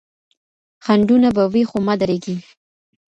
خنډونه 0.85 1.29
به 1.35 1.43
وي 1.53 1.63
خو 1.69 1.77
مه 1.85 1.95
درېږئ. 2.01 2.37